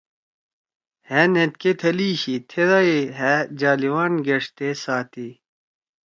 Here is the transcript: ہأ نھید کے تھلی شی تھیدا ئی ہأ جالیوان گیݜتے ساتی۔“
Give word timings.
ہأ 1.09 1.21
نھید 1.33 1.53
کے 1.61 1.71
تھلی 1.79 2.09
شی 2.21 2.35
تھیدا 2.49 2.79
ئی 2.87 2.97
ہأ 3.19 3.33
جالیوان 3.59 4.11
گیݜتے 4.25 4.67
ساتی۔“ 4.83 5.27